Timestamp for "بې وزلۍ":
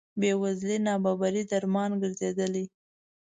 0.19-0.77